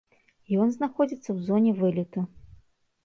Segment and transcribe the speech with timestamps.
[0.63, 2.19] Ён знаходзіцца ў зоне вылету.